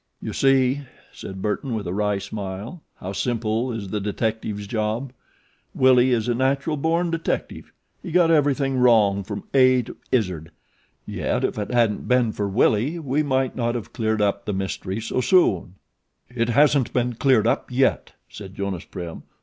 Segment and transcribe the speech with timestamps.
[0.19, 0.79] "You see,"
[1.13, 5.13] said Burton, with a wry smile, "how simple is the detective's job.
[5.75, 7.71] Willie is a natural born detective.
[8.01, 10.49] He got everything wrong from A to Izzard,
[11.05, 14.99] yet if it hadn't been for Willie we might not have cleared up the mystery
[14.99, 15.75] so soon."
[16.33, 19.21] "It isn't all cleared up yet," said Jonas Prim.